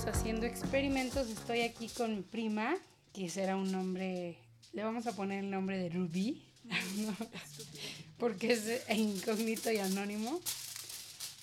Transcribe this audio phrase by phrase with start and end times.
[0.00, 1.28] estamos haciendo experimentos.
[1.28, 2.76] Estoy aquí con mi prima,
[3.12, 4.38] que será un nombre,
[4.72, 6.42] le vamos a poner el nombre de Ruby,
[8.18, 10.40] porque es incógnito y anónimo.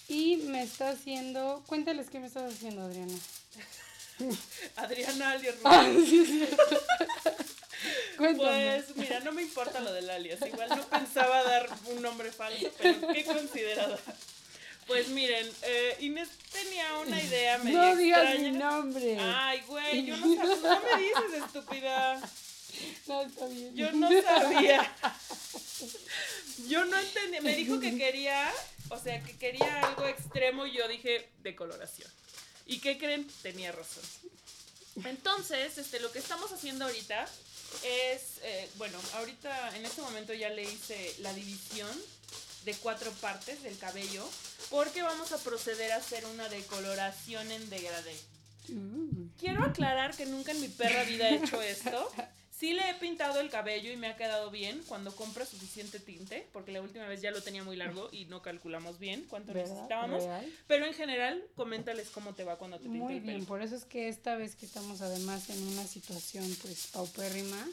[0.07, 3.13] Y me está haciendo, cuéntales qué me estás haciendo, Adriana.
[4.75, 5.87] Adriana alias Ah.
[8.17, 8.35] Pues
[8.95, 10.39] mira, no me importa lo del alias.
[10.41, 13.99] Igual no pensaba dar un nombre falso, pero qué considerada.
[14.87, 18.51] Pues miren, eh, Inés tenía una idea medio no digas extraña.
[18.51, 19.17] mi nombre.
[19.19, 20.55] Ay, güey, yo no sabía.
[20.55, 22.21] No me dices, estúpida.
[23.07, 23.75] no, está bien.
[23.75, 24.95] Yo no sabía.
[26.69, 27.41] Yo no entendía.
[27.41, 28.49] Me dijo que quería,
[28.89, 32.09] o sea, que quería algo extremo y yo dije decoloración.
[32.65, 33.27] ¿Y qué creen?
[33.41, 34.03] Tenía razón.
[35.03, 37.27] Entonces, este, lo que estamos haciendo ahorita
[37.83, 41.91] es, eh, bueno, ahorita en este momento ya le hice la división
[42.65, 44.27] de cuatro partes del cabello
[44.69, 48.15] porque vamos a proceder a hacer una decoloración en degradé.
[48.69, 49.27] Mm.
[49.39, 52.11] Quiero aclarar que nunca en mi perra vida he hecho esto.
[52.59, 56.47] Sí le he pintado el cabello y me ha quedado bien cuando compra suficiente tinte,
[56.51, 59.69] porque la última vez ya lo tenía muy largo y no calculamos bien cuánto ¿Verdad?
[59.73, 60.23] necesitábamos.
[60.23, 60.53] ¿Real?
[60.65, 63.31] Pero en general, coméntales cómo te va cuando te pinto Muy el pelo.
[63.33, 67.63] bien, por eso es que esta vez que estamos además en una situación pues paupérrima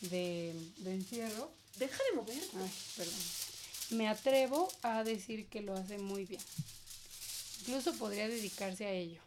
[0.00, 2.36] de, de encierro, Deja de mover.
[2.56, 3.14] ay, perdón,
[3.90, 6.40] me atrevo a decir que lo hace muy bien.
[7.60, 9.20] Incluso podría dedicarse a ello.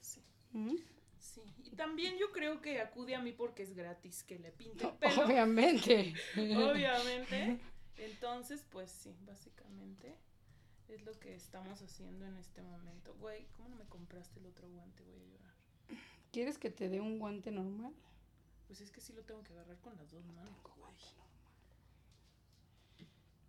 [0.00, 0.20] Sí,
[0.52, 0.76] ¿Mm?
[1.20, 1.42] sí.
[1.64, 4.92] Y también yo creo que acude a mí porque es gratis que le pinte el
[4.98, 5.24] pelo.
[5.24, 6.14] Obviamente.
[6.36, 7.58] Obviamente.
[7.98, 10.14] Entonces, pues sí, básicamente
[10.88, 13.14] es lo que estamos haciendo en este momento.
[13.20, 15.02] Güey, ¿cómo no me compraste el otro guante?
[15.04, 15.54] Voy a llorar.
[16.32, 17.94] ¿Quieres que te dé un guante normal?
[18.66, 20.76] Pues es que sí lo tengo que agarrar con las dos manos, güey.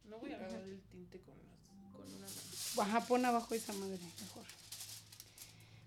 [0.08, 2.82] No voy a agarrar el tinte con, las, con una mano.
[2.82, 4.44] Ajá, pon abajo esa madre, mejor.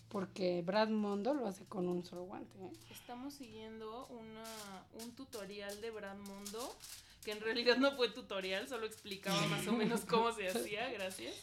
[0.08, 2.58] Porque Brad Mondo lo hace con un solo guante.
[2.58, 2.70] ¿eh?
[2.90, 6.76] Estamos siguiendo una, un tutorial de Brad Mundo,
[7.24, 11.34] que en realidad no fue tutorial, solo explicaba más o menos cómo se hacía, gracias.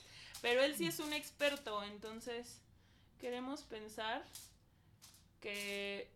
[0.41, 2.59] Pero él sí es un experto, entonces
[3.19, 4.23] queremos pensar
[5.39, 6.09] que,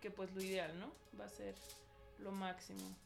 [0.00, 0.92] que pues lo ideal, ¿no?
[1.18, 1.54] Va a ser
[2.18, 2.96] lo máximo.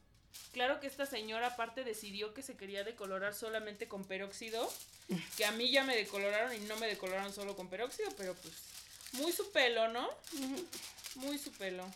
[0.52, 4.72] Claro que esta señora aparte decidió que se quería decolorar solamente con peróxido,
[5.36, 8.54] que a mí ya me decoloraron y no me decoloraron solo con peróxido, pero pues
[9.12, 10.08] muy su pelo, ¿no?
[11.16, 11.88] Muy su pelo.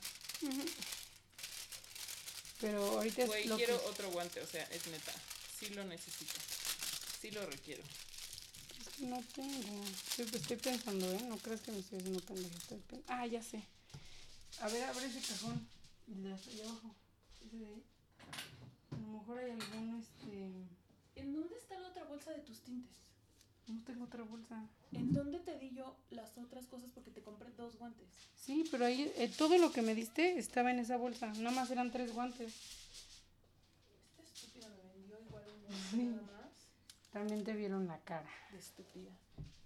[2.61, 3.89] Pero ahorita Güey, quiero que...
[3.89, 5.13] otro guante, o sea, es neta.
[5.59, 6.35] Sí lo necesito.
[7.21, 7.83] Sí lo requiero.
[8.99, 9.85] No tengo.
[10.19, 11.23] Estoy, estoy pensando, ¿eh?
[11.29, 12.55] No crees que me estoy haciendo pendeja.
[12.57, 13.63] Estoy pen- Ah, ya sé.
[14.61, 15.69] A ver, abre ese cajón.
[16.35, 16.95] Hasta allá abajo.
[17.47, 17.83] Ese de ahí.
[19.13, 20.53] Mejor hay algún, este...
[21.21, 22.97] ¿En dónde está la otra bolsa de tus tintes?
[23.69, 24.67] No tengo otra bolsa.
[24.93, 28.09] ¿En dónde te di yo las otras cosas porque te compré dos guantes?
[28.37, 31.33] Sí, pero ahí eh, todo lo que me diste estaba en esa bolsa.
[31.35, 32.55] Nada más eran tres guantes.
[34.19, 36.51] Esta estúpida me vendió igual un guante nada más.
[37.13, 38.31] También te vieron la cara.
[38.51, 39.11] De estúpida.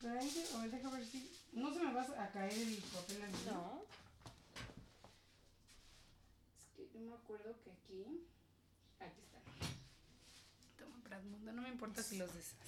[0.01, 1.31] Pero ahí, a ver, deja ver si...
[1.53, 3.83] No se me va a caer el papel al No.
[6.59, 8.27] Es que yo me acuerdo que aquí.
[9.01, 9.39] Aquí está.
[10.79, 12.67] Toma, Brad Mundo, no me importa si los deshaces.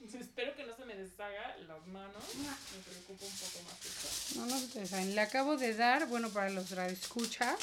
[0.20, 2.22] Espero que no se me deshaga las manos.
[2.36, 4.38] Me preocupa un poco más esto.
[4.38, 5.14] No, no se te deshagan.
[5.14, 7.58] Le acabo de dar, bueno, para los radioescuchas,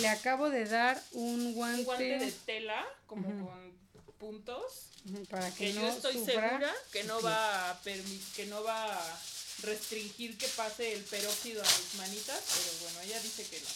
[0.00, 1.80] le acabo de dar un guante.
[1.80, 3.78] Un guante de tela, como con
[4.18, 4.84] puntos.
[5.30, 6.34] Para que, que no yo estoy sufra.
[6.50, 9.18] segura que no va a que no va a
[9.62, 13.68] restringir que pase el peróxido a mis manitas, pero bueno, ella dice que no.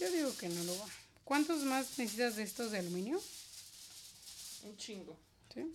[0.00, 0.86] Yo digo que no lo va.
[1.24, 3.20] ¿Cuántos más necesitas de estos de aluminio?
[4.64, 5.16] Un chingo.
[5.52, 5.72] ¿Sí?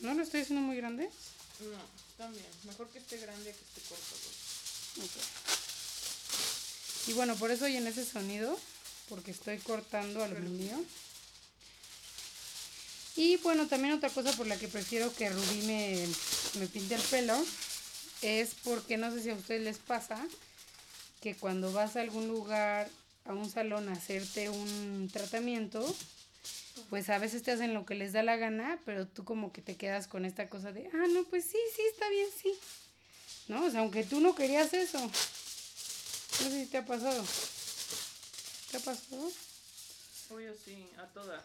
[0.00, 1.04] ¿No lo estoy haciendo muy grande?
[1.60, 1.78] No,
[2.16, 2.46] también.
[2.64, 4.16] Mejor que esté grande que esté corto.
[4.96, 5.06] güey.
[5.06, 5.12] Ok.
[7.08, 8.58] Y bueno, por eso oyen ese sonido,
[9.08, 10.84] porque estoy cortando aluminio.
[13.16, 16.06] Y bueno, también otra cosa por la que prefiero que Rubí me,
[16.58, 17.44] me pinte el pelo
[18.22, 20.26] es porque no sé si a ustedes les pasa
[21.20, 22.88] que cuando vas a algún lugar,
[23.30, 25.84] a un salón a hacerte un tratamiento,
[26.88, 29.62] pues a veces te hacen lo que les da la gana, pero tú como que
[29.62, 32.52] te quedas con esta cosa de, ah, no, pues sí, sí, está bien, sí.
[33.48, 33.64] ¿No?
[33.64, 34.98] O sea, aunque tú no querías eso.
[35.00, 35.10] No
[36.50, 37.24] sé si te ha pasado.
[38.70, 39.32] ¿Te ha pasado?
[40.30, 41.42] Obvio sí, a todas.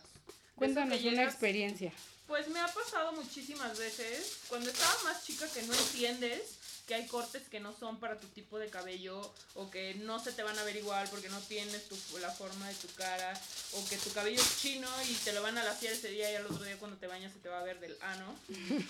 [0.56, 1.92] Cuéntanos una experiencia.
[2.28, 4.38] Pues me ha pasado muchísimas veces.
[4.48, 6.42] Cuando estaba más chica que no entiendes
[6.88, 10.32] que hay cortes que no son para tu tipo de cabello o que no se
[10.32, 13.34] te van a ver igual porque no tienes tu, la forma de tu cara
[13.74, 16.36] o que tu cabello es chino y te lo van a laciar ese día y
[16.36, 18.36] al otro día cuando te bañas se te va a ver del ano.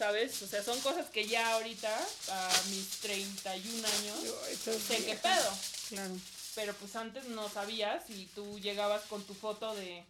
[0.00, 0.40] ¿sabes?
[0.40, 1.94] O sea, son cosas que ya ahorita,
[2.30, 4.16] a mis 31 años,
[4.64, 5.52] sé qué pedo.
[5.90, 6.16] Claro.
[6.54, 10.02] Pero pues antes no sabías y tú llegabas con tu foto de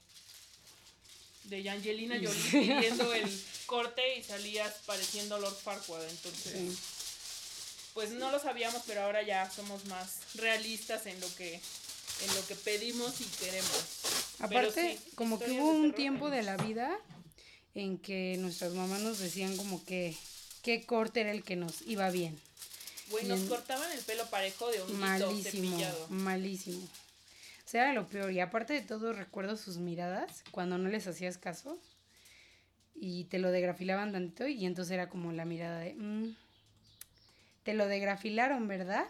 [1.44, 6.78] de Angelina Jolie pidiendo el corte y salías pareciendo Lord Farquaad, entonces Sí.
[7.94, 12.46] pues no lo sabíamos, pero ahora ya somos más realistas en lo que en lo
[12.48, 13.84] que pedimos y queremos.
[14.40, 16.98] Aparte, sí, como que hubo un tiempo de la vida
[17.74, 20.14] en que nuestras mamás nos decían como que
[20.62, 22.38] qué corte era el que nos iba bien.
[23.10, 26.06] Güey, nos cortaban el pelo parejo de un Malísimo, cepillado.
[26.10, 26.82] malísimo.
[26.84, 28.32] O sea, era lo peor.
[28.32, 31.78] Y aparte de todo, recuerdo sus miradas cuando no les hacías caso
[33.00, 36.36] y te lo degrafilaban tantito y entonces era como la mirada de, "Mm,
[37.64, 39.06] te lo degrafilaron, ¿verdad?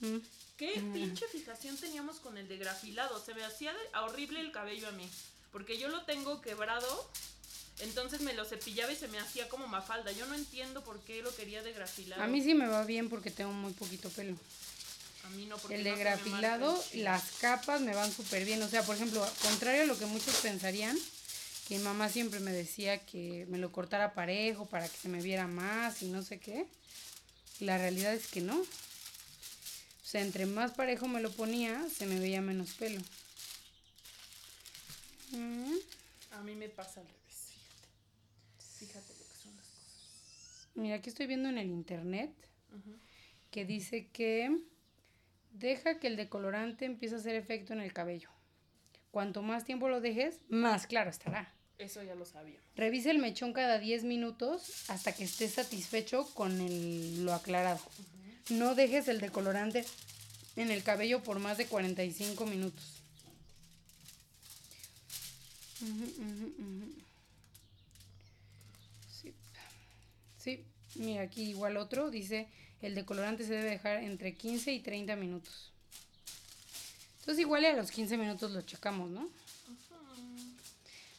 [0.00, 0.16] Mm".
[0.56, 3.24] ¿Qué pinche fijación teníamos con el degrafilado?
[3.24, 3.72] Se me hacía
[4.02, 5.08] horrible el cabello a mí.
[5.52, 7.10] Porque yo lo tengo quebrado,
[7.78, 10.12] entonces me lo cepillaba y se me hacía como mafalda.
[10.12, 12.22] Yo no entiendo por qué lo quería degrafilado.
[12.22, 14.36] A mí sí me va bien porque tengo muy poquito pelo.
[15.24, 18.62] A mí no, porque El no degrafilado, las capas me van súper bien.
[18.62, 20.98] O sea, por ejemplo, contrario a lo que muchos pensarían,
[21.70, 25.22] que mi mamá siempre me decía que me lo cortara parejo para que se me
[25.22, 26.66] viera más y no sé qué.
[27.60, 28.60] La realidad es que no.
[28.60, 28.66] O
[30.02, 33.00] sea, entre más parejo me lo ponía, se me veía menos pelo.
[35.30, 35.76] Mm,
[36.32, 38.78] A mí me pasa al revés, fíjate.
[38.80, 40.68] Fíjate lo que son las cosas.
[40.74, 42.32] Mira, aquí estoy viendo en el internet
[43.52, 44.58] que dice que
[45.52, 48.30] deja que el decolorante empiece a hacer efecto en el cabello.
[49.12, 51.54] Cuanto más tiempo lo dejes, más claro estará.
[51.80, 52.58] Eso ya lo sabía.
[52.76, 57.80] Revisa el mechón cada 10 minutos hasta que estés satisfecho con el- lo aclarado.
[58.50, 59.84] No dejes el decolorante
[60.56, 62.84] en el cabello por más de 45 minutos.
[65.82, 66.92] Ujú, ujú.
[69.22, 69.32] Sí.
[70.38, 70.64] Sí,
[70.96, 72.48] mira aquí igual otro dice
[72.82, 75.70] el decolorante se debe dejar entre 15 y 30 minutos.
[77.20, 79.28] Entonces igual a los 15 minutos lo checamos, ¿no?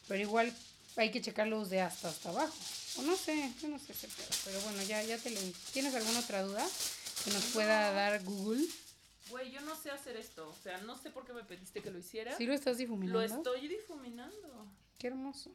[0.08, 0.54] Pero igual
[0.96, 2.54] hay que checarlos de hasta hasta abajo.
[2.98, 4.28] O no sé, yo no sé ese pedo.
[4.44, 5.40] Pero bueno, ya, ya te lo...
[5.72, 6.66] ¿Tienes alguna otra duda
[7.24, 8.66] que nos pueda dar Google?
[9.30, 10.48] Güey, yo no sé hacer esto.
[10.48, 12.36] O sea, no sé por qué me pediste que lo hiciera.
[12.36, 13.20] ¿Sí lo estás difuminando?
[13.20, 14.66] lo estoy difuminando.
[14.98, 15.50] Qué hermoso.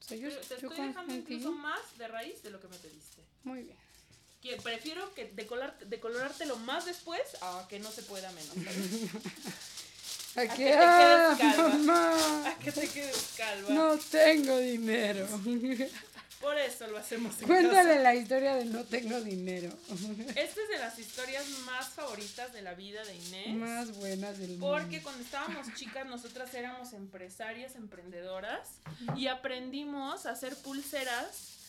[0.00, 2.68] O sea, yo, Pero te yo estoy dejando incluso más de raíz de lo que
[2.68, 3.22] me pediste.
[3.42, 3.76] Muy bien.
[4.40, 8.54] Que prefiero que decolar, decolorártelo más después a que no se pueda menos.
[10.36, 10.74] ¿A qué?
[10.78, 12.48] ¡Ah, mamá!
[12.48, 13.70] a que te quedes calva.
[13.70, 15.26] No tengo dinero.
[16.40, 18.02] Por eso lo hacemos en Cuéntale casa.
[18.02, 19.72] la historia de no tengo dinero.
[20.28, 23.54] Esta es de las historias más favoritas de la vida de Inés.
[23.56, 24.70] Más buenas del mundo.
[24.70, 28.68] Porque cuando estábamos chicas, nosotras éramos empresarias, emprendedoras,
[29.16, 31.65] y aprendimos a hacer pulseras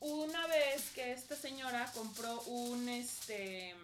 [0.00, 3.74] una vez que esta señora compró un este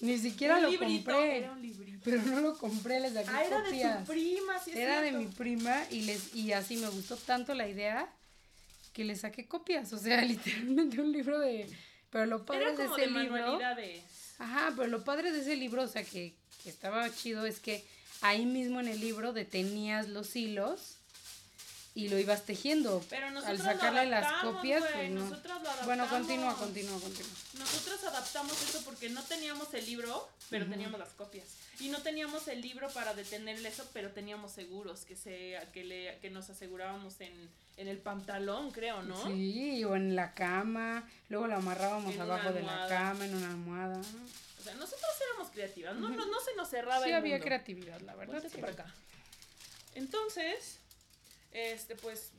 [0.00, 1.38] Ni siquiera un lo librito, compré.
[1.38, 1.98] era un librito.
[2.04, 5.12] Pero no lo compré, les saqué Ah, era de tu prima, sí es Era de
[5.12, 8.08] mi prima y les y así me gustó tanto la idea
[8.92, 11.68] que le saqué copias, o sea, literalmente un libro de
[12.10, 13.60] pero lo padre Era de ese de libro,
[14.38, 17.84] ajá, pero lo padre de ese libro, o sea, que, que estaba chido es que
[18.22, 20.97] ahí mismo en el libro detenías los hilos
[21.98, 23.04] y lo ibas tejiendo.
[23.10, 25.24] Pero Al nosotros sacarle lo las copias, pues no.
[25.28, 27.32] nosotros lo Bueno, continúa, continúa, continúa.
[27.58, 31.46] Nosotros adaptamos eso porque no teníamos el libro, pero teníamos las copias.
[31.80, 36.18] Y no teníamos el libro para detener eso, pero teníamos seguros que se que le
[36.20, 37.32] que nos asegurábamos en,
[37.76, 39.20] en el pantalón, creo, ¿no?
[39.26, 43.48] Sí, o en la cama, luego lo amarrábamos En abajo de la cama en una
[43.50, 44.00] almohada.
[44.60, 47.44] O sea, nosotros éramos creativas, no, no, no se nos cerraba Sí el había mundo.
[47.46, 48.40] creatividad, la verdad.
[48.52, 48.60] Sí.
[48.60, 48.86] acá.
[49.94, 50.78] Entonces,
[51.52, 52.32] este, pues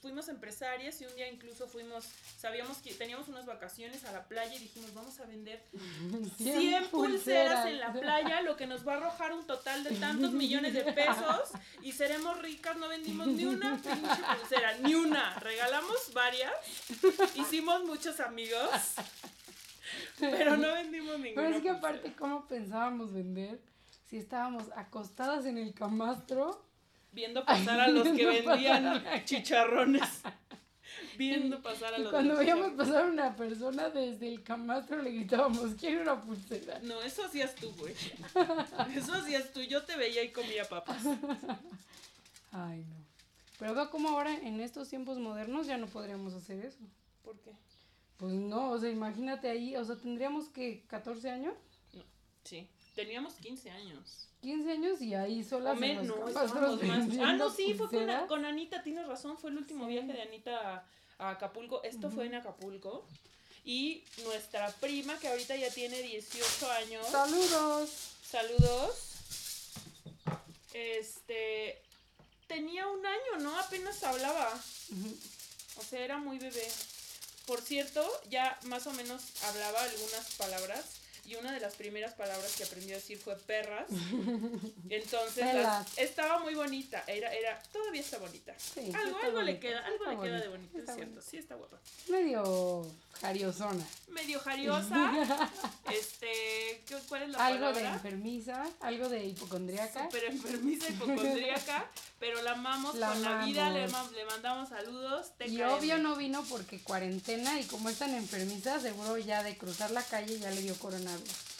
[0.00, 2.04] fuimos empresarias y un día incluso fuimos,
[2.38, 5.62] sabíamos que teníamos unas vacaciones a la playa y dijimos, vamos a vender
[6.36, 10.32] 100 pulseras en la playa, lo que nos va a arrojar un total de tantos
[10.32, 11.50] millones de pesos
[11.82, 16.52] y seremos ricas, no vendimos ni una pinche pulsera, ni una, regalamos varias,
[17.34, 18.94] hicimos muchos amigos,
[20.18, 21.42] pero no vendimos ninguna.
[21.42, 21.78] Pero es que pulsera.
[21.78, 23.60] aparte, ¿cómo pensábamos vender?
[24.08, 26.62] Si estábamos acostadas en el camastro.
[27.14, 30.02] Viendo pasar a los que pasar vendían chicharrones.
[31.16, 35.12] Viendo pasar a Y los cuando veíamos pasar a una persona desde el camastro le
[35.12, 36.80] gritábamos, quiero una pulsera.
[36.82, 37.94] No, eso hacías tú, güey.
[38.96, 39.60] Eso hacías tú.
[39.60, 41.02] Yo te veía y comía papas.
[42.52, 43.04] Ay, no.
[43.58, 46.80] Pero como ahora en estos tiempos modernos ya no podríamos hacer eso.
[47.22, 47.52] ¿Por qué?
[48.16, 51.54] Pues no, o sea, imagínate ahí, o sea, tendríamos que 14 años.
[52.42, 52.68] Sí.
[52.94, 54.28] Teníamos 15 años.
[54.40, 58.82] 15 años y ahí solas no, estábamos más- Ah, no, sí, fue con, con Anita,
[58.82, 59.92] tienes razón, fue el último Sí.
[59.92, 60.84] viaje de Anita a,
[61.18, 61.82] a Acapulco.
[61.82, 63.06] Esto fue en Acapulco.
[63.64, 67.90] Y nuestra prima, que ahorita ya tiene 18 años, Saludos.
[68.30, 68.94] saludos,
[70.74, 71.80] este,
[72.46, 73.58] tenía un año, ¿no?
[73.58, 74.52] Apenas hablaba.
[75.76, 76.66] O sea, era muy bebé.
[77.46, 80.84] Por cierto, ya más o menos hablaba algunas palabras.
[81.26, 83.86] Y una de las primeras palabras que aprendió a decir fue perras.
[84.90, 87.02] Entonces, las- estaba muy bonita.
[87.06, 88.54] Era, era, todavía está bonita.
[88.58, 90.94] Sí, algo está algo le queda, algo está le queda de bonita, bonito, es está
[90.94, 91.12] cierto.
[91.14, 91.30] bonita.
[91.30, 91.78] Sí, está guapa.
[92.08, 92.86] Medio
[93.20, 93.84] jariosona.
[94.08, 95.50] Medio jariosa.
[95.92, 97.94] este, ¿qué- ¿cuál es la algo de palabra?
[97.94, 100.04] enfermiza, algo de hipocondriaca.
[100.04, 101.90] Súper enfermiza, hipocondríaca,
[102.20, 105.28] pero la amamos La con la vida, le, le mandamos saludos.
[105.40, 105.70] Y TKM.
[105.72, 110.02] obvio no vino porque cuarentena y como es tan enfermiza, seguro ya de cruzar la
[110.02, 110.74] calle ya le dio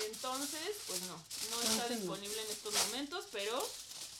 [0.07, 3.67] Entonces, pues no, no está Entonces, disponible en estos momentos, pero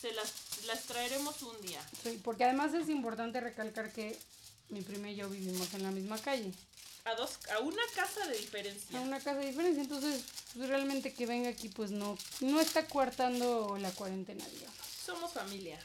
[0.01, 0.33] se las,
[0.67, 1.81] las traeremos un día.
[2.03, 4.19] Sí, porque además es importante recalcar que
[4.69, 6.53] mi prima y yo vivimos en la misma calle,
[7.05, 9.01] A dos, a una casa de a diferencia.
[9.01, 10.23] una casa de diferencia, entonces
[10.55, 14.77] pues, realmente que venga aquí pues no, no está coartando la cuarentena, digamos.
[15.05, 15.79] Somos familia.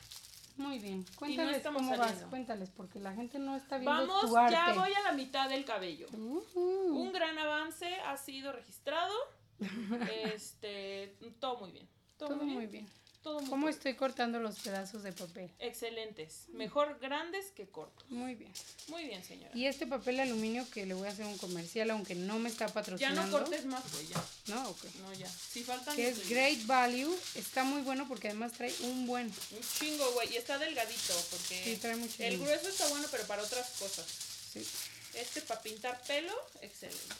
[0.57, 4.53] Muy bien, cuéntales cómo vas, cuéntales, porque la gente no está viendo Vamos, tu arte.
[4.53, 6.07] ya voy a la mitad del cabello.
[6.11, 6.49] Ujú.
[6.55, 9.13] Un gran avance ha sido registrado.
[10.33, 11.87] Este, todo muy bien.
[12.17, 12.57] Todo, Todo muy bien.
[12.57, 12.89] muy bien.
[13.21, 13.77] Todo muy ¿Cómo bien.
[13.77, 15.51] estoy cortando los pedazos de papel?
[15.59, 16.45] Excelentes.
[16.53, 18.09] Mejor grandes que cortos.
[18.09, 18.51] Muy bien.
[18.87, 19.51] Muy bien, señora.
[19.53, 22.47] Y este papel de aluminio que le voy a hacer un comercial, aunque no me
[22.49, 23.21] está Ya patrocinando.
[23.25, 24.23] no cortes más, güey, ya.
[24.47, 24.83] No, ok.
[25.01, 25.27] No, ya.
[25.29, 25.97] Si faltan.
[25.97, 27.13] Que es Great Value.
[27.35, 29.27] Está muy bueno porque además trae un buen.
[29.27, 30.33] Un chingo, güey.
[30.33, 31.61] Y está delgadito, porque.
[31.65, 32.23] Sí, trae mucho.
[32.23, 34.05] El grueso está bueno, pero para otras cosas.
[34.53, 34.65] Sí.
[35.15, 37.15] Este para pintar pelo, excelente.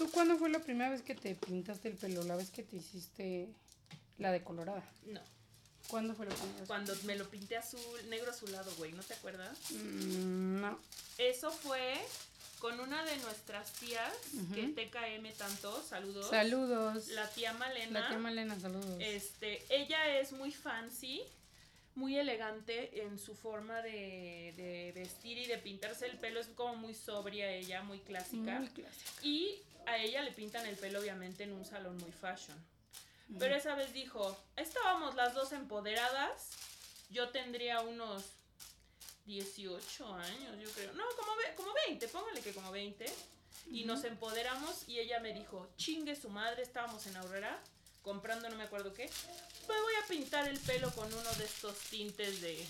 [0.00, 2.22] ¿Tú cuándo fue la primera vez que te pintaste el pelo?
[2.24, 3.50] La vez que te hiciste
[4.16, 4.82] la decolorada.
[5.04, 5.20] No.
[5.88, 6.66] ¿Cuándo fue la primera vez?
[6.68, 9.58] Cuando me lo pinté azul, negro azulado, güey, ¿no te acuerdas?
[9.72, 10.78] Mm, no.
[11.18, 12.00] Eso fue
[12.60, 14.54] con una de nuestras tías, Ujú.
[14.54, 16.30] que TKM tanto, saludos.
[16.30, 17.08] Saludos.
[17.08, 18.00] La tía Malena.
[18.00, 18.96] La tía Malena, saludos.
[19.00, 21.24] Este, ella es muy fancy,
[22.00, 26.40] muy elegante en su forma de, de vestir y de pintarse el pelo.
[26.40, 28.58] Es como muy sobria ella, muy clásica.
[28.58, 29.10] Muy clásica.
[29.22, 32.58] Y a ella le pintan el pelo, obviamente, en un salón muy fashion.
[33.38, 36.50] Pero esa vez dijo, estábamos las dos empoderadas.
[37.10, 38.24] Yo tendría unos
[39.26, 40.92] 18 años, yo creo.
[40.94, 43.04] No, como, ve- como 20, póngale que como 20.
[43.70, 47.62] Y nos empoderamos y ella me dijo, chingue su madre, estábamos en Aurrera
[48.02, 49.08] comprando no me acuerdo qué.
[49.68, 52.64] Me voy a pintar el pelo con uno de estos tintes de,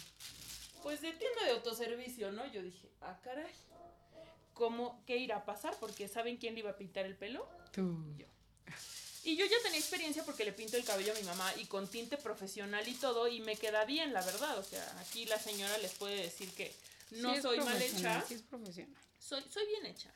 [0.82, 2.46] pues de tienda de autoservicio, ¿no?
[2.52, 3.52] Yo dije, ah, caray.
[4.54, 5.74] ¿Cómo, qué irá a pasar?
[5.80, 7.48] Porque ¿saben quién le iba a pintar el pelo?
[7.72, 8.04] Tú.
[8.18, 8.26] Yo.
[9.22, 11.86] Y yo ya tenía experiencia porque le pinto el cabello a mi mamá y con
[11.88, 14.58] tinte profesional y todo y me queda bien, la verdad.
[14.58, 16.74] O sea, aquí la señora les puede decir que
[17.12, 18.94] no Sí soy mal hecha, Sí, es profesional.
[19.18, 20.12] soy, soy bien hecha,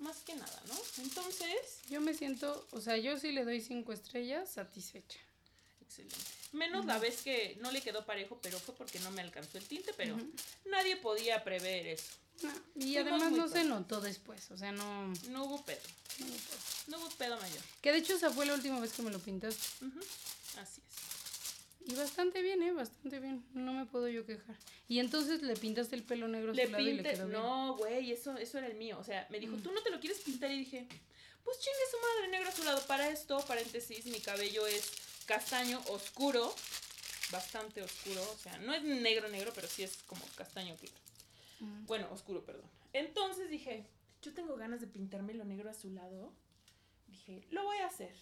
[0.00, 0.74] más que nada, ¿no?
[1.02, 5.18] Entonces, Yo me siento, o sea, yo sí le doy cinco estrellas satisfecha.
[5.82, 6.16] excelente.
[6.52, 9.64] Menos la vez que no le quedó parejo, pero fue porque no me alcanzó el
[9.64, 10.16] tinte, pero
[10.64, 12.12] nadie podía prever eso.
[12.42, 15.80] No, y Fuimos además no se notó después, o sea, no, No hubo pedo,
[16.86, 17.60] no hubo pedo mayor.
[17.82, 19.60] Que de hecho esa fue la última vez que me lo pintaste.
[20.56, 21.17] Así es.
[21.88, 22.72] Y bastante bien, ¿eh?
[22.72, 23.42] Bastante bien.
[23.54, 24.54] No me puedo yo quejar.
[24.88, 27.32] Y entonces le pintaste el pelo negro Le y quedó bien.
[27.32, 28.98] no, güey, eso, eso era el mío.
[29.00, 30.50] O sea, me dijo, ¿tú no te lo quieres pintar?
[30.50, 30.86] Y dije,
[31.44, 32.82] pues chingue su madre, negro a su lado.
[32.86, 34.92] Para esto, paréntesis, mi cabello es
[35.24, 36.54] castaño oscuro,
[37.32, 38.20] bastante oscuro.
[38.32, 40.94] O sea, no es negro, negro, pero sí es como castaño claro.
[41.60, 41.86] Mm.
[41.86, 42.68] Bueno, oscuro, perdón.
[42.92, 43.86] Entonces dije,
[44.20, 46.34] yo tengo ganas de pintarme lo negro a su lado.
[47.06, 48.14] Dije, lo voy a hacer.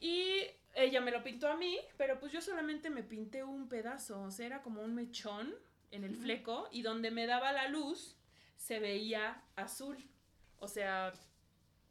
[0.00, 0.41] Y
[0.84, 4.22] ella me lo pintó a mí, pero pues yo solamente me pinté un pedazo.
[4.22, 5.54] O sea, era como un mechón
[5.90, 8.16] en el fleco y donde me daba la luz
[8.56, 9.96] se veía azul.
[10.58, 11.12] O sea,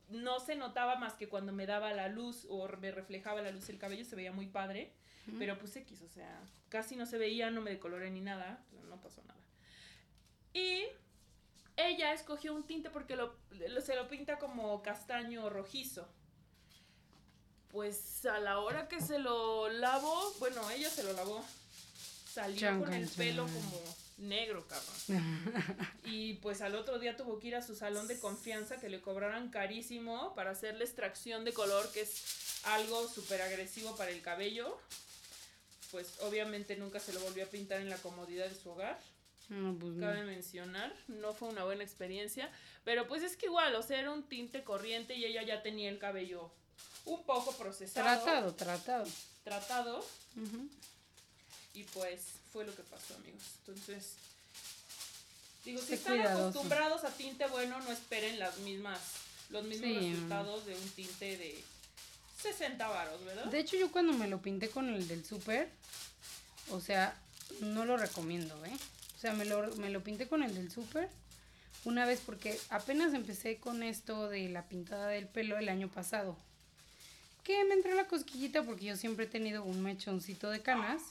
[0.09, 3.69] no se notaba más que cuando me daba la luz o me reflejaba la luz
[3.69, 4.93] el cabello, se veía muy padre.
[5.37, 8.99] Pero pues X, o sea, casi no se veía, no me decoloré ni nada, no
[8.99, 9.39] pasó nada.
[10.53, 10.83] Y
[11.77, 16.11] ella escogió un tinte porque lo, lo- se lo pinta como castaño rojizo.
[17.71, 21.43] Pues a la hora que se lo lavo, bueno, ella se lo lavó.
[22.31, 23.83] Salió con el pelo como
[24.17, 25.87] negro, cabrón.
[26.05, 29.01] Y pues al otro día tuvo que ir a su salón de confianza que le
[29.01, 34.77] cobraran carísimo para hacerle extracción de color, que es algo súper agresivo para el cabello.
[35.91, 38.99] Pues obviamente nunca se lo volvió a pintar en la comodidad de su hogar.
[39.49, 40.07] No, pues no.
[40.07, 42.49] Cabe mencionar, no fue una buena experiencia.
[42.85, 45.89] Pero pues es que igual, o sea, era un tinte corriente y ella ya tenía
[45.89, 46.51] el cabello
[47.05, 48.23] un poco procesado.
[48.23, 49.07] Tratado, tratado.
[49.43, 50.05] Tratado.
[51.73, 52.21] Y pues
[52.51, 53.41] fue lo que pasó, amigos.
[53.59, 54.13] Entonces,
[55.65, 56.49] digo, si están cuidadoso.
[56.59, 58.99] acostumbrados a tinte bueno, no esperen las mismas,
[59.49, 60.11] los mismos Sí.
[60.13, 61.63] resultados de un tinte de
[62.41, 63.45] 60 varos, ¿verdad?
[63.45, 65.69] De hecho, yo cuando me lo pinté con el del súper,
[66.69, 67.15] o sea,
[67.61, 68.75] no lo recomiendo, ¿eh?
[69.15, 71.09] O sea, me lo, me lo pinté con el del súper
[71.85, 76.37] una vez porque apenas empecé con esto de la pintada del pelo el año pasado.
[77.43, 81.01] Que me entró la cosquillita porque yo siempre he tenido un mechoncito de canas.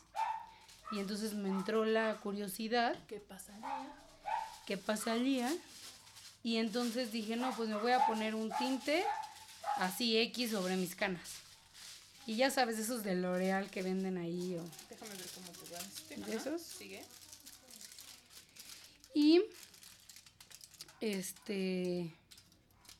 [0.92, 3.86] Y entonces me entró la curiosidad ¿Qué pasaría?
[4.66, 5.52] qué pasaría.
[6.42, 9.04] Y entonces dije, no, pues me voy a poner un tinte
[9.76, 11.28] así X sobre mis canas.
[12.26, 14.56] Y ya sabes, esos de L'Oreal que venden ahí.
[14.56, 16.16] o- Déjame ver cómo te va este.
[16.16, 16.62] ¿De esos?
[16.62, 17.04] Sigue.
[19.14, 19.42] Y
[21.00, 22.12] este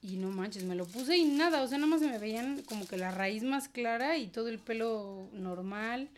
[0.03, 2.63] y no manches, me lo puse y nada, o sea, nada más se me veían
[2.63, 6.09] como que la raíz más clara y todo el pelo normal,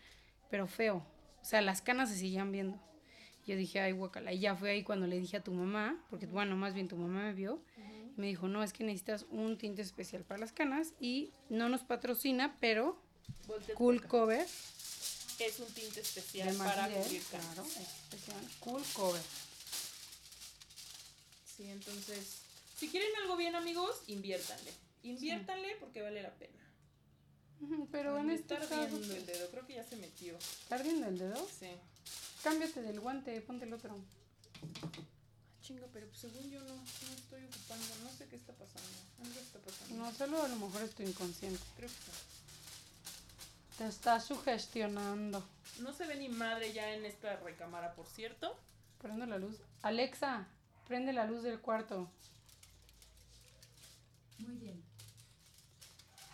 [0.49, 1.05] pero feo.
[1.41, 2.79] O sea, las canas se seguían viendo.
[3.45, 4.31] Yo dije, ay, guacala.
[4.31, 6.95] Y ya fue ahí cuando le dije a tu mamá, porque bueno, más bien tu
[6.95, 7.61] mamá me vio,
[8.15, 11.67] y me dijo, no, es que necesitas un tinte especial para las canas y no
[11.67, 13.01] nos patrocina, pero
[13.75, 14.45] Cool Cover
[15.39, 17.47] Es un tinte especial para cubrir canas.
[17.53, 19.21] claro, especial, Cool Cover.
[21.57, 22.42] Sí, entonces,
[22.83, 24.73] si quieren algo bien, amigos, inviértanle.
[25.03, 26.59] Inviértanle porque vale la pena.
[27.93, 30.37] Pero en este está caso, ardiendo el dedo, creo que ya se metió.
[30.37, 31.47] ¿está ardiendo el dedo?
[31.47, 31.69] Sí.
[32.43, 33.95] Cámbiate del guante, ponte el otro.
[33.95, 34.89] Ah,
[35.61, 38.89] Chinga, pero pues según yo no, no estoy ocupando, no sé qué está pasando.
[39.23, 39.95] Algo está pasando.
[39.95, 41.63] No, solo a lo mejor es tu inconsciente.
[41.77, 42.11] Creo que sí.
[43.77, 45.41] Te está sugestionando.
[45.79, 48.57] No se ve ni madre ya en esta recámara, por cierto.
[49.01, 49.55] Prende la luz.
[49.83, 50.45] Alexa,
[50.85, 52.11] prende la luz del cuarto.
[54.39, 54.83] Muy bien.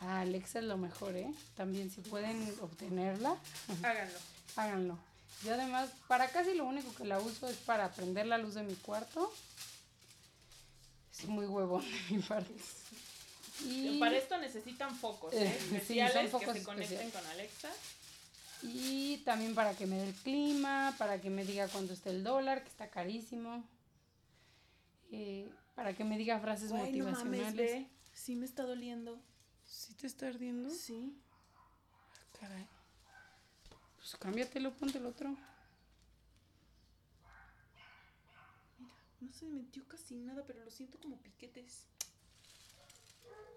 [0.01, 1.33] Ah, Alexa es lo mejor, ¿eh?
[1.55, 3.37] También si pueden obtenerla,
[3.83, 4.19] Háganlo.
[4.55, 4.99] háganlo.
[5.43, 8.63] Yo además, para casi lo único que la uso es para prender la luz de
[8.63, 9.31] mi cuarto.
[11.17, 12.53] Es muy huevón de mi parte.
[13.65, 15.47] Y, Para esto necesitan focos, ¿eh?
[15.47, 17.13] Eh, sí, son especiales focos que se conecten especiales.
[17.13, 17.69] con Alexa.
[18.63, 22.23] y también para que me dé el clima, para que me diga cuánto está el
[22.23, 23.63] dólar, que está carísimo.
[25.11, 27.87] Eh, para que me diga frases motivacionales.
[28.13, 29.19] Sí me está doliendo.
[29.69, 30.69] ¿Sí te está ardiendo?
[30.71, 31.15] Sí.
[32.39, 32.67] Caray.
[33.97, 35.37] Pues cámbiatelo, ponte el otro.
[39.21, 41.85] No se me metió casi nada, pero lo siento como piquetes.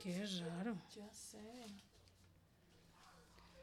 [0.01, 0.77] Qué raro.
[0.95, 1.39] Ya sé.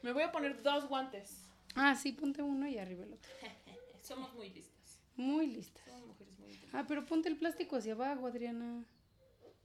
[0.02, 1.44] Me voy a poner dos guantes.
[1.76, 3.32] Ah, sí, ponte uno y arriba el otro.
[4.02, 5.00] Somos muy listas.
[5.18, 5.84] Muy listas.
[5.86, 6.70] Somos mujeres muy listas.
[6.74, 8.86] Ah, pero ponte el plástico hacia abajo, Adriana.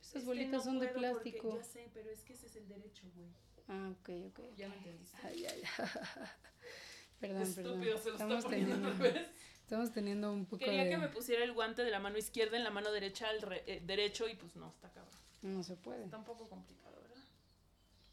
[0.04, 1.58] Estas Es que bolitas no son de puedo porque- plástico.
[1.58, 3.28] Ya sé, pero es que ese es el derecho, güey.
[3.68, 4.40] Ah, ok, ok.
[4.56, 5.16] ¿Ya me entendiste?
[5.22, 5.86] Ay, ay, ay.
[7.20, 7.72] Perdón, perdón.
[7.82, 9.28] Estúpido, se lo está Estamos poniendo al teniendo, revés.
[9.62, 10.90] estamos teniendo un poco Quería de...
[10.90, 13.64] que me pusiera el guante de la mano izquierda en la mano derecha al re-
[13.66, 15.14] eh, derecho y pues no, está cabrón.
[15.42, 16.04] No se puede.
[16.04, 17.22] Está un poco complicado, ¿verdad?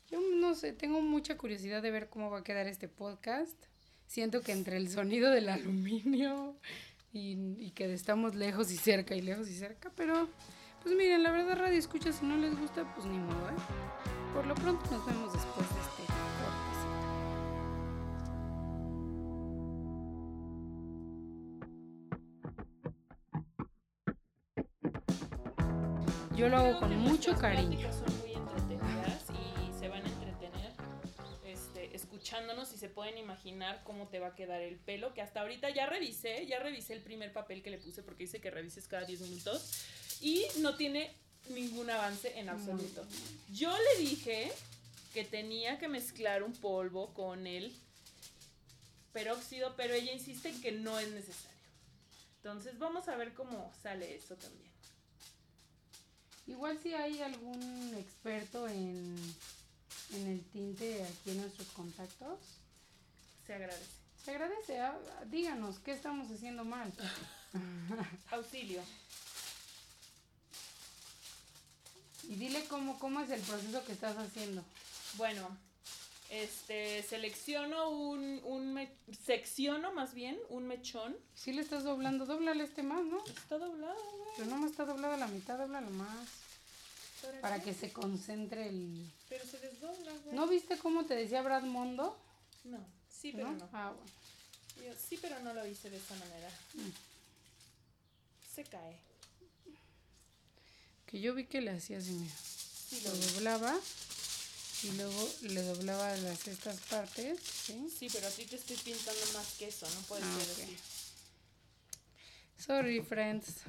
[0.09, 3.57] Yo no sé, tengo mucha curiosidad de ver cómo va a quedar este podcast.
[4.07, 6.55] Siento que entre el sonido del aluminio
[7.11, 10.29] y, y que estamos lejos y cerca y lejos y cerca, pero
[10.81, 13.55] pues miren, la verdad radio escucha, si no les gusta, pues ni modo, ¿eh?
[14.33, 16.91] Por lo pronto nos vemos después de este cortecito.
[26.35, 27.77] Yo lo hago con mucho cariño.
[27.77, 30.71] pláticas Son muy entretenidas y se van a entretener
[31.43, 35.13] este, escuchándonos y se pueden imaginar cómo te va a quedar el pelo.
[35.13, 38.41] Que hasta ahorita ya revisé, ya revisé el primer papel que le puse porque dice
[38.41, 39.85] que revises cada 10 minutos
[40.21, 41.13] y no tiene
[41.49, 43.05] ningún avance en absoluto.
[43.51, 44.51] Yo le dije
[45.13, 47.73] que tenía que mezclar un polvo con el
[49.13, 51.49] peróxido, pero ella insiste en que no es necesario.
[52.37, 54.71] Entonces vamos a ver cómo sale eso también.
[56.47, 59.15] Igual si hay algún experto en,
[60.13, 62.39] en el tinte aquí en nuestros contactos,
[63.45, 63.85] Se agradece.
[64.23, 64.79] se agradece.
[64.79, 66.91] ah, Díganos qué estamos haciendo mal.
[68.31, 68.81] Auxilio.
[72.29, 74.63] Y dile cómo, cómo es el proceso que estás haciendo.
[75.15, 75.57] Bueno,
[76.29, 78.91] este, selecciono un, un me-
[79.25, 81.15] secciono más bien un mechón.
[81.35, 83.23] Si le estás doblando, doblale este más, ¿no?
[83.25, 84.29] Está doblado, güey.
[84.37, 86.27] Pero no me está doblada la mitad, doblalo más.
[87.41, 89.05] Para que se concentre el...
[89.29, 90.35] Pero se desdobla, güey.
[90.35, 92.17] ¿No viste cómo te decía Brad Mondo?
[92.63, 92.79] No,
[93.09, 93.69] sí, pero no.
[93.73, 94.11] Ah, bueno.
[94.87, 96.49] Yo, sí, pero no lo hice de esa manera.
[96.73, 96.89] Mm.
[98.55, 98.97] Se cae.
[101.11, 102.33] Que yo vi que le hacía así, mira.
[102.35, 103.77] Sí, Lo doblaba
[104.83, 107.89] y luego le doblaba las estas partes, ¿sí?
[107.89, 110.59] Sí, pero a ti te estoy pintando más que eso, no puedes Ah, ser ok.
[110.63, 110.77] así.
[112.57, 113.61] Sorry, friends.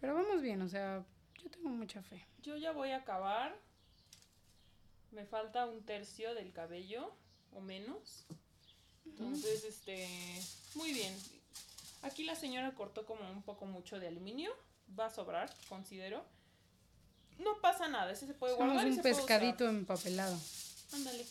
[0.00, 1.04] Pero vamos bien, o sea,
[1.42, 2.24] yo tengo mucha fe.
[2.42, 3.56] Yo ya voy a acabar.
[5.12, 7.12] Me falta un tercio del cabello
[7.52, 8.24] o menos.
[9.04, 10.08] Entonces, este,
[10.74, 11.14] muy bien.
[12.02, 14.52] Aquí la señora cortó como un poco mucho de aluminio.
[14.98, 16.24] Va a sobrar, considero.
[17.42, 18.86] No pasa nada, ese se puede Somos guardar.
[18.90, 19.26] un se puede usar.
[19.26, 20.38] pescadito empapelado.
[20.92, 21.24] Ándale,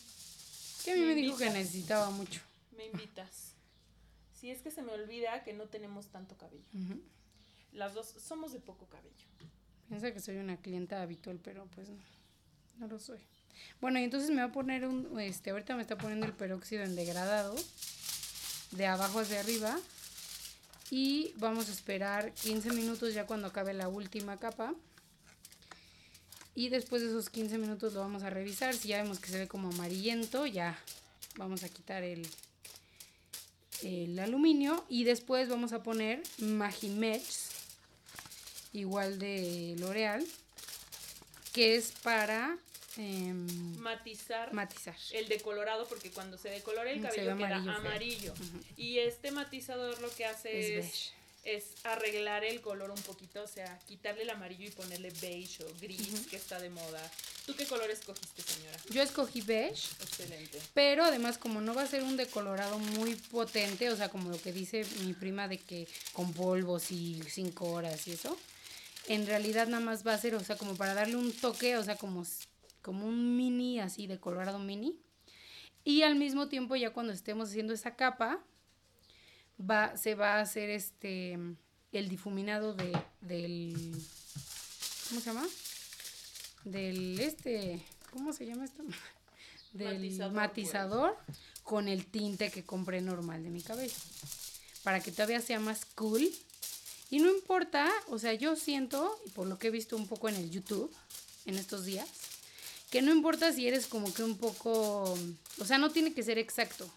[0.84, 2.40] Que a mí Me me dijo que necesitaba mucho.
[2.76, 3.52] me invitas.
[4.40, 6.64] Si es que se me olvida que no tenemos tanto cabello.
[7.72, 9.26] Las dos somos de poco cabello.
[9.88, 11.98] Piensa que soy una clienta habitual, pero pues no,
[12.78, 13.18] no lo soy.
[13.80, 16.82] Bueno, y entonces me va a poner un, este, ahorita me está poniendo el peróxido
[16.84, 17.54] en degradado,
[18.70, 19.78] de abajo hacia arriba,
[20.90, 24.74] y vamos a esperar 15 minutos ya cuando acabe la última capa.
[26.54, 29.38] Y después de esos 15 minutos lo vamos a revisar, si ya vemos que se
[29.38, 30.78] ve como amarillento, ya
[31.36, 32.26] vamos a quitar el,
[33.82, 37.50] el aluminio y después vamos a poner Magimex
[38.72, 40.26] igual de L'Oreal,
[41.52, 42.58] que es para
[42.96, 43.46] em,
[43.78, 44.96] Matizar matizar.
[45.12, 48.34] el decolorado porque cuando se decolora el Mm, cabello queda amarillo amarillo.
[48.76, 51.12] Y este matizador lo que hace Es.
[51.44, 55.68] Es arreglar el color un poquito, o sea, quitarle el amarillo y ponerle beige o
[55.80, 57.10] gris, que está de moda.
[57.46, 58.78] ¿Tú qué color escogiste, señora?
[58.90, 60.60] Yo escogí beige, Excelente.
[60.74, 64.40] pero además como no va a ser un decolorado muy potente, o sea, como lo
[64.40, 68.36] que dice mi prima de que con polvos y cinco horas y eso,
[69.08, 71.84] en realidad nada más va a ser, o sea, como para darle un toque, o
[71.84, 72.24] sea, como,
[72.82, 75.00] como un mini así de colorado mini.
[75.82, 78.44] Y al mismo tiempo ya cuando estemos haciendo esa capa,
[79.60, 81.38] va, se va a hacer este
[81.92, 83.74] el difuminado de, del
[85.08, 85.48] ¿cómo se llama?
[86.64, 88.82] Del este, ¿cómo se llama esto?
[89.72, 91.16] Del Matizador, matizador,
[91.62, 93.94] con el tinte que compré normal de mi cabello.
[94.82, 96.28] Para que todavía sea más cool.
[97.08, 100.28] Y no importa, o sea, yo siento, y por lo que he visto un poco
[100.28, 100.92] en el YouTube
[101.46, 102.08] en estos días,
[102.90, 105.16] que no importa si eres como que un poco,
[105.58, 106.90] o sea, no tiene que ser exacto.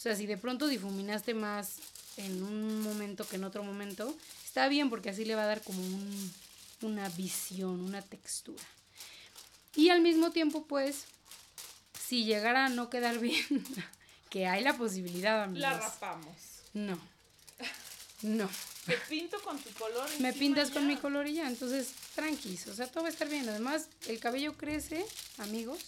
[0.00, 1.74] O sea, si de pronto difuminaste más
[2.16, 5.62] en un momento que en otro momento, está bien porque así le va a dar
[5.62, 6.32] como un-
[6.80, 8.64] una visión, una textura.
[9.76, 11.04] Y al mismo tiempo, pues,
[12.08, 13.44] si llegara a no quedar bien,
[14.30, 15.60] que hay la posibilidad, amigos.
[15.60, 16.34] La rapamos.
[16.72, 16.98] No.
[18.22, 18.48] No.
[18.86, 20.08] Te pinto con tu color.
[20.20, 20.88] Me pintas con ya.
[20.88, 21.46] mi color y ya.
[21.46, 22.66] Entonces, tranquis.
[22.68, 23.46] O sea, todo va a estar bien.
[23.50, 25.04] Además, el cabello crece,
[25.36, 25.78] amigos.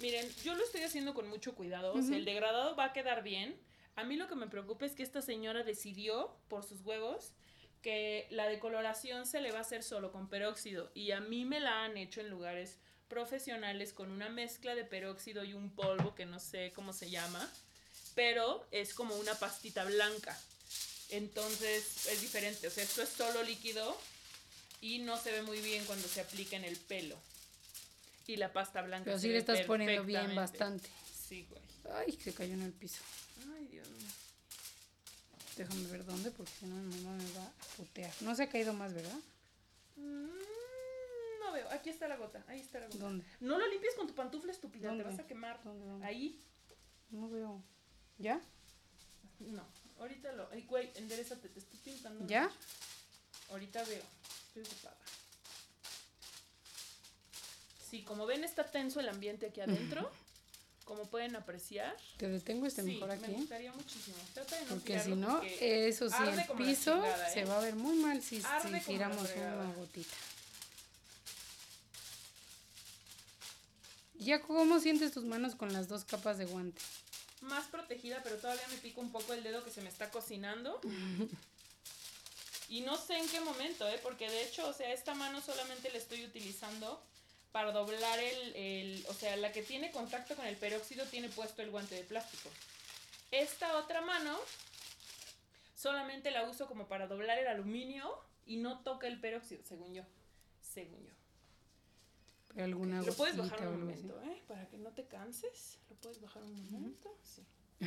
[0.00, 1.92] Miren, yo lo estoy haciendo con mucho cuidado.
[1.92, 3.54] O sea, el degradado va a quedar bien.
[3.96, 7.32] A mí lo que me preocupa es que esta señora decidió, por sus huevos,
[7.82, 10.90] que la decoloración se le va a hacer solo con peróxido.
[10.94, 15.44] Y a mí me la han hecho en lugares profesionales con una mezcla de peróxido
[15.44, 17.50] y un polvo que no sé cómo se llama.
[18.14, 20.38] Pero es como una pastita blanca.
[21.10, 22.68] Entonces es diferente.
[22.68, 23.96] O sea, esto es solo líquido
[24.80, 27.18] y no se ve muy bien cuando se aplica en el pelo.
[28.30, 29.06] Y la pasta blanca.
[29.06, 30.88] Pero sí le estás poniendo bien bastante.
[31.12, 31.62] Sí, güey.
[31.96, 33.02] Ay, se cayó en el piso.
[33.56, 34.06] Ay, Dios mío.
[35.56, 38.12] Déjame ver dónde, porque si no mi mamá me va a putear.
[38.20, 39.18] No se ha caído más, ¿verdad?
[39.96, 40.28] Mm,
[41.40, 41.68] no veo.
[41.70, 42.44] Aquí está la gota.
[42.46, 42.98] Ahí está la gota.
[42.98, 43.24] ¿Dónde?
[43.40, 44.86] No lo limpies con tu pantufla estúpida.
[44.86, 45.02] ¿Dónde?
[45.02, 45.60] Te vas a quemar.
[45.64, 46.06] ¿Dónde, dónde?
[46.06, 46.40] Ahí.
[47.10, 47.64] No veo.
[48.18, 48.40] ¿Ya?
[49.40, 49.66] No.
[49.98, 50.48] Ahorita lo.
[50.52, 51.48] Ay, güey, enderezate.
[51.48, 52.24] Te estoy pintando.
[52.28, 52.48] ¿Ya?
[53.50, 54.04] Ahorita veo.
[54.46, 54.96] Estoy ocupada.
[57.90, 60.10] Sí, como ven, está tenso el ambiente aquí adentro.
[60.84, 61.96] como pueden apreciar.
[62.16, 63.32] Te detengo este sí, mejor me aquí.
[63.32, 64.16] gustaría muchísimo.
[64.34, 67.44] Trata de no Porque si no, porque eso sí, el piso chingada, se ¿eh?
[67.44, 68.42] va a ver muy mal si,
[68.86, 70.16] tiramos una gotita.
[74.14, 76.80] ¿Ya cómo sientes tus manos con las dos capas de guante?
[77.42, 80.80] más protegida, pero todavía me pico un poco el dedo que se me está cocinando.
[82.68, 83.98] Y no sé en qué momento, ¿eh?
[84.00, 87.02] Porque de hecho, o sea, esta mano solamente la estoy utilizando
[87.52, 91.62] para doblar el, el- O sea, la que tiene contacto con el peróxido tiene puesto
[91.62, 92.48] el guante de plástico.
[93.30, 94.38] Esta otra mano
[95.76, 98.12] solamente la uso como para doblar el aluminio
[98.46, 100.02] y no toca el peróxido, según yo.
[100.62, 101.12] Según yo.
[102.62, 104.42] Alguna Lo puedes bajar un momento, ¿eh?
[104.48, 105.78] Para que no te canses.
[105.88, 107.16] Lo puedes bajar un momento.
[107.22, 107.42] Sí.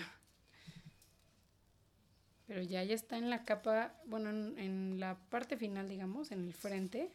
[2.48, 6.46] Pero ya, ya está en la capa, bueno, en, en la parte final, digamos, en
[6.48, 7.12] el frente.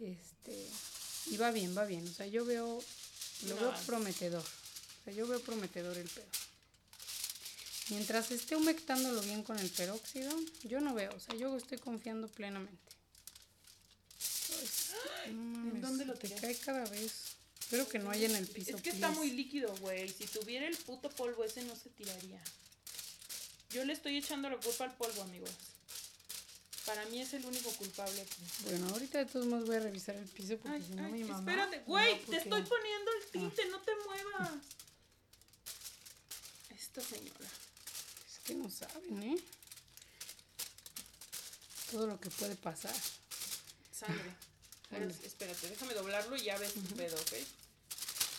[0.00, 0.68] Este,
[1.26, 2.06] y va bien, va bien.
[2.06, 2.82] O sea, yo veo,
[3.46, 4.42] lo No veo prometedor.
[4.42, 6.26] O sea, yo veo prometedor el pedo.
[7.90, 12.28] Mientras esté humectándolo bien con el peróxido, yo no veo, o sea, yo estoy confiando
[12.28, 12.78] plenamente.
[15.26, 17.36] No mames, dónde lo te cae cada vez?
[17.58, 18.76] Espero que no haya en el piso.
[18.76, 20.06] Es que está muy líquido, güey.
[20.10, 22.42] Si tuviera el puto polvo ese no se tiraría.
[23.70, 25.50] Yo le estoy echando la culpa al polvo, amigos.
[26.86, 28.42] Para mí es el único culpable aquí.
[28.64, 31.38] Bueno, ahorita de todos modos voy a revisar el piso porque si no mi mamá.
[31.38, 34.50] espérate, güey, te estoy poniendo el tinte, no te muevas.
[36.70, 37.48] Esta señora.
[38.30, 39.36] Es que no saben, ¿eh?
[41.90, 42.94] Todo lo que puede pasar.
[43.92, 44.34] Sangre.
[44.92, 47.32] Ahora, espérate, déjame doblarlo y ya ves tu pedo, ¿ok?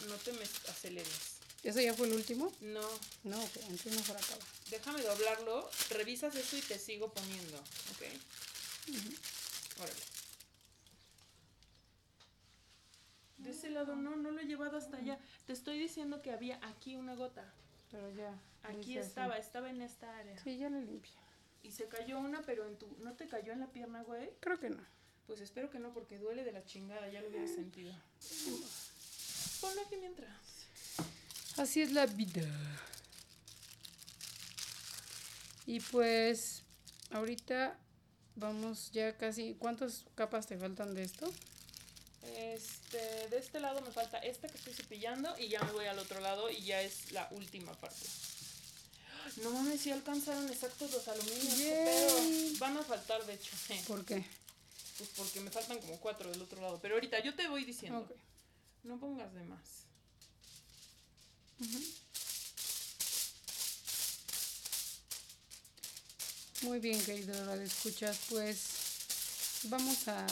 [0.07, 1.35] No te me aceleres.
[1.63, 2.53] ¿Eso ya fue el último?
[2.61, 2.87] No,
[3.23, 4.45] No, ok, entonces mejor acaba.
[4.69, 8.03] Déjame doblarlo, revisas eso y te sigo poniendo, ¿ok?
[9.79, 10.15] Órale.
[13.37, 15.19] De ese lado no, no lo he llevado hasta allá.
[15.45, 17.53] Te estoy diciendo que había aquí una gota.
[17.91, 18.33] Pero ya.
[18.63, 19.07] Aquí así.
[19.07, 20.41] estaba, estaba en esta área.
[20.43, 21.11] Sí, ya lo limpié.
[21.61, 22.87] Y se cayó una, pero en tu...
[22.99, 24.31] ¿No te cayó en la pierna, güey?
[24.39, 24.83] Creo que no.
[25.27, 27.93] Pues espero que no, porque duele de la chingada, ya lo hubiera sentido.
[29.61, 30.67] Ponlo aquí mientras.
[31.57, 32.47] Así es la vida.
[35.65, 36.63] Y pues,
[37.11, 37.77] ahorita
[38.35, 39.55] vamos ya casi.
[39.55, 41.31] ¿Cuántas capas te faltan de esto?
[42.37, 45.99] Este, de este lado me falta esta que estoy cepillando y ya me voy al
[45.99, 48.05] otro lado y ya es la última parte.
[49.41, 51.57] No mames, si alcanzaron exactos los aluminios.
[51.57, 52.55] Yay.
[52.57, 53.51] Van a faltar, de hecho.
[53.87, 54.25] ¿Por qué?
[54.97, 56.79] Pues porque me faltan como cuatro del otro lado.
[56.81, 58.07] Pero ahorita yo te voy diciendo.
[58.83, 59.85] No pongas de más.
[66.65, 70.25] Muy bien, querido Radio Escuchas, pues vamos a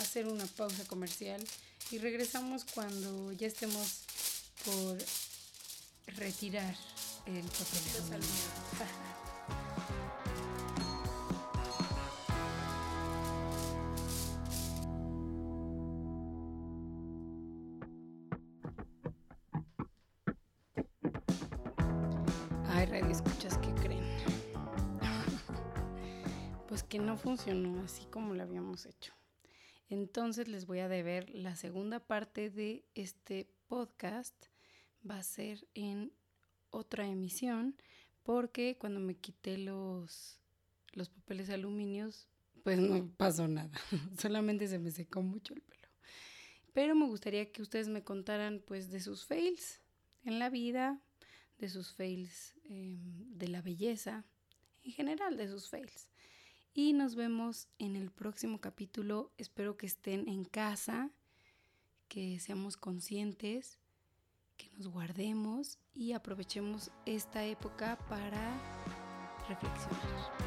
[0.00, 1.44] hacer una pausa comercial
[1.90, 4.00] y regresamos cuando ya estemos
[4.64, 4.96] por
[6.16, 6.74] retirar
[7.26, 8.22] el papel.
[27.84, 29.12] así como lo habíamos hecho.
[29.90, 34.34] Entonces les voy a deber la segunda parte de este podcast.
[35.08, 36.10] Va a ser en
[36.70, 37.76] otra emisión
[38.22, 40.40] porque cuando me quité los,
[40.92, 42.28] los papeles aluminios,
[42.62, 43.70] pues no pasó nada.
[44.18, 45.88] Solamente se me secó mucho el pelo.
[46.72, 49.82] Pero me gustaría que ustedes me contaran pues de sus fails
[50.24, 50.98] en la vida,
[51.58, 54.24] de sus fails eh, de la belleza,
[54.82, 56.08] en general de sus fails.
[56.76, 59.30] Y nos vemos en el próximo capítulo.
[59.38, 61.12] Espero que estén en casa,
[62.08, 63.78] que seamos conscientes,
[64.56, 68.58] que nos guardemos y aprovechemos esta época para
[69.48, 70.43] reflexionar.